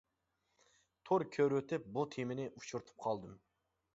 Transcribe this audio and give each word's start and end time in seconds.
تور 1.09 1.25
كۆرۈۋېتىپ 1.35 1.85
بۇ 1.97 2.05
تېمىنى 2.15 2.47
ئۇچرىتىپ 2.53 3.01
قالدىم. 3.07 3.37